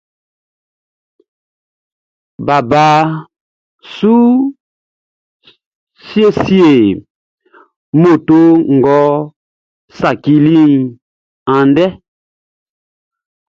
Baba 2.45 2.87
su 3.93 4.13
siesie 6.07 6.71
moto 8.01 8.39
ngʼɔ 8.75 9.01
saciliʼn 9.97 10.81
andɛ. 11.55 11.85